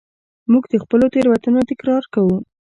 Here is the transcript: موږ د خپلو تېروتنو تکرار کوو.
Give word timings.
موږ 0.51 0.63
د 0.71 0.75
خپلو 0.83 1.05
تېروتنو 1.13 1.59
تکرار 1.69 2.03
کوو. 2.13 2.37